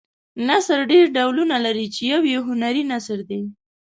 [0.47, 3.41] نثر ډېر ډولونه لري چې یو یې هنري نثر دی.